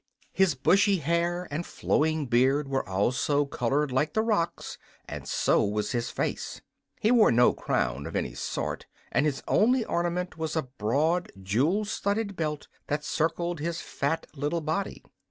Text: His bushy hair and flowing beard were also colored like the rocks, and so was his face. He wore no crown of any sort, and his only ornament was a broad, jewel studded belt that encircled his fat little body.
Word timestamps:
His 0.33 0.55
bushy 0.55 0.97
hair 0.97 1.47
and 1.51 1.63
flowing 1.63 2.25
beard 2.25 2.67
were 2.67 2.89
also 2.89 3.45
colored 3.45 3.91
like 3.91 4.13
the 4.15 4.23
rocks, 4.23 4.79
and 5.07 5.27
so 5.27 5.63
was 5.63 5.91
his 5.91 6.09
face. 6.09 6.59
He 6.99 7.11
wore 7.11 7.31
no 7.31 7.53
crown 7.53 8.07
of 8.07 8.15
any 8.15 8.33
sort, 8.33 8.87
and 9.11 9.27
his 9.27 9.43
only 9.47 9.85
ornament 9.85 10.39
was 10.39 10.55
a 10.55 10.63
broad, 10.63 11.31
jewel 11.43 11.85
studded 11.85 12.35
belt 12.35 12.67
that 12.87 13.01
encircled 13.01 13.59
his 13.59 13.79
fat 13.81 14.25
little 14.35 14.61
body. 14.61 15.03